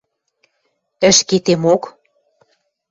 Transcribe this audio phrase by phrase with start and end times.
[1.09, 1.83] –Ӹшкетемок.